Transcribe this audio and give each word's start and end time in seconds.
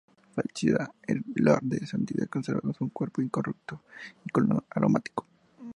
Fallecida 0.35 0.95
en 1.03 1.23
loor 1.35 1.61
de 1.61 1.85
santidad, 1.85 2.25
conservaba 2.27 2.73
su 2.73 2.89
cuerpo 2.89 3.21
incorrupto 3.21 3.83
y 4.25 4.29
con 4.29 4.49
olor 4.49 4.65
aromático. 4.71 5.27